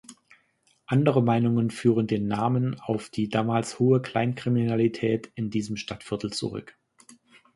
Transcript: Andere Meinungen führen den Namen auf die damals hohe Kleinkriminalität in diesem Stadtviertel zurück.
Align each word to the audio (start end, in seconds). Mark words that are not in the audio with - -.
Andere 0.87 1.21
Meinungen 1.21 1.69
führen 1.69 2.07
den 2.07 2.27
Namen 2.27 2.73
auf 2.79 3.09
die 3.11 3.29
damals 3.29 3.77
hohe 3.77 4.01
Kleinkriminalität 4.01 5.31
in 5.35 5.51
diesem 5.51 5.77
Stadtviertel 5.77 6.33
zurück. 6.33 6.75